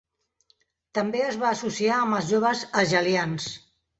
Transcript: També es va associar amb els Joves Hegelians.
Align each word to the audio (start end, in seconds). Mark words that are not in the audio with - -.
També 0.97 1.19
es 1.25 1.37
va 1.43 1.51
associar 1.57 1.99
amb 2.05 2.19
els 2.19 2.31
Joves 2.31 2.65
Hegelians. 2.83 3.49